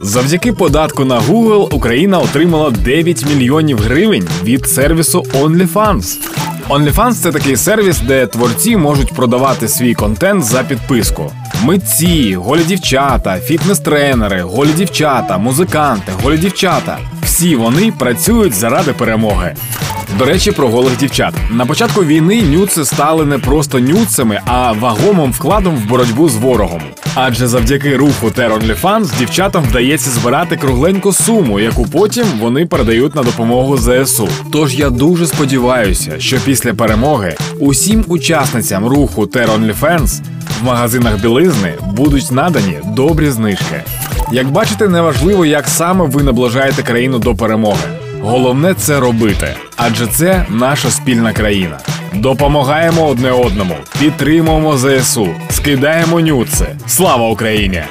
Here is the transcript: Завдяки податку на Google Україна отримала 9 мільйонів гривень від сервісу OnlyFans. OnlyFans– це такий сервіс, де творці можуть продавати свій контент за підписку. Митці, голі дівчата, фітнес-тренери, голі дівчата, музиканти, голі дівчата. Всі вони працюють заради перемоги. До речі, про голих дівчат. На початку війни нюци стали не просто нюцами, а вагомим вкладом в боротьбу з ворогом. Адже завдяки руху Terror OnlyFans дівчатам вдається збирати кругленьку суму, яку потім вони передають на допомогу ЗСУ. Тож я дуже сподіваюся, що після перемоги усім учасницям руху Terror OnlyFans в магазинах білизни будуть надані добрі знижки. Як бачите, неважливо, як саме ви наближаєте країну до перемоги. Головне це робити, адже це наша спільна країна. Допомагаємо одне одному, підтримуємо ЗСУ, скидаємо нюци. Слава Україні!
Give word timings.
Завдяки 0.00 0.52
податку 0.52 1.04
на 1.04 1.20
Google 1.20 1.74
Україна 1.74 2.18
отримала 2.18 2.70
9 2.70 3.26
мільйонів 3.26 3.78
гривень 3.78 4.28
від 4.44 4.66
сервісу 4.66 5.20
OnlyFans. 5.20 6.18
OnlyFans– 6.68 7.12
це 7.22 7.32
такий 7.32 7.56
сервіс, 7.56 8.00
де 8.00 8.26
творці 8.26 8.76
можуть 8.76 9.12
продавати 9.12 9.68
свій 9.68 9.94
контент 9.94 10.44
за 10.44 10.62
підписку. 10.62 11.32
Митці, 11.62 12.34
голі 12.34 12.64
дівчата, 12.64 13.40
фітнес-тренери, 13.40 14.42
голі 14.42 14.72
дівчата, 14.72 15.38
музиканти, 15.38 16.12
голі 16.22 16.38
дівчата. 16.38 16.98
Всі 17.22 17.56
вони 17.56 17.92
працюють 17.98 18.54
заради 18.54 18.92
перемоги. 18.92 19.54
До 20.18 20.24
речі, 20.24 20.52
про 20.52 20.68
голих 20.68 20.96
дівчат. 20.96 21.34
На 21.50 21.66
початку 21.66 22.04
війни 22.04 22.42
нюци 22.42 22.84
стали 22.84 23.24
не 23.24 23.38
просто 23.38 23.80
нюцами, 23.80 24.40
а 24.46 24.72
вагомим 24.72 25.32
вкладом 25.32 25.76
в 25.76 25.88
боротьбу 25.88 26.28
з 26.28 26.36
ворогом. 26.36 26.82
Адже 27.14 27.46
завдяки 27.46 27.96
руху 27.96 28.26
Terror 28.26 28.60
OnlyFans 28.60 29.18
дівчатам 29.18 29.64
вдається 29.64 30.10
збирати 30.10 30.56
кругленьку 30.56 31.12
суму, 31.12 31.60
яку 31.60 31.86
потім 31.86 32.26
вони 32.40 32.66
передають 32.66 33.14
на 33.14 33.22
допомогу 33.22 33.78
ЗСУ. 33.78 34.28
Тож 34.52 34.74
я 34.74 34.90
дуже 34.90 35.26
сподіваюся, 35.26 36.12
що 36.18 36.36
після 36.44 36.74
перемоги 36.74 37.36
усім 37.60 38.04
учасницям 38.08 38.86
руху 38.86 39.22
Terror 39.22 39.58
OnlyFans 39.60 40.20
в 40.60 40.64
магазинах 40.64 41.20
білизни 41.22 41.74
будуть 41.92 42.32
надані 42.32 42.78
добрі 42.84 43.30
знижки. 43.30 43.82
Як 44.32 44.50
бачите, 44.50 44.88
неважливо, 44.88 45.46
як 45.46 45.68
саме 45.68 46.04
ви 46.04 46.22
наближаєте 46.22 46.82
країну 46.82 47.18
до 47.18 47.34
перемоги. 47.34 48.03
Головне 48.26 48.74
це 48.74 49.00
робити, 49.00 49.48
адже 49.76 50.06
це 50.06 50.46
наша 50.50 50.90
спільна 50.90 51.32
країна. 51.32 51.78
Допомагаємо 52.14 53.06
одне 53.06 53.30
одному, 53.30 53.74
підтримуємо 54.00 54.76
ЗСУ, 54.78 55.28
скидаємо 55.50 56.20
нюци. 56.20 56.66
Слава 56.86 57.28
Україні! 57.28 57.82